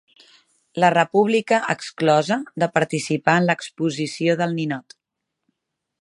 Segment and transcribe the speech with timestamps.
[0.83, 5.01] La República exclosa de participar en l'Exposició del Ninot